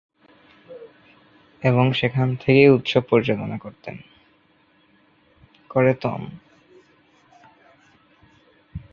[1.63, 3.57] এবং সেখান থেকেই উৎসব পরিচালনা
[3.57, 3.97] করেতন।